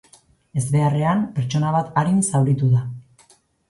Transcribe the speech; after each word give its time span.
Ezbeharrean, 0.61 1.23
pertsona 1.37 1.77
bat 1.79 1.95
arin 2.05 2.27
zauritu 2.29 2.75
da. 2.77 2.87